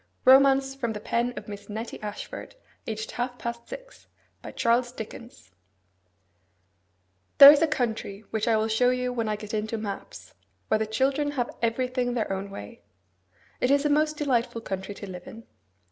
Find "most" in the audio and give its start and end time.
13.91-14.17